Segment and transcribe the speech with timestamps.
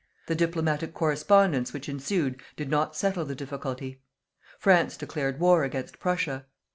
[0.25, 4.01] The diplomatic correspondence which ensued did not settle the difficulty.
[4.57, 6.47] France declared war against Prussia.